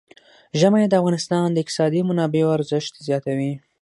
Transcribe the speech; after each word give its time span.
ژمی 0.59 0.85
د 0.89 0.93
افغانستان 1.01 1.47
د 1.51 1.57
اقتصادي 1.63 2.01
منابعو 2.09 2.55
ارزښت 2.57 2.93
زیاتوي. 3.07 3.53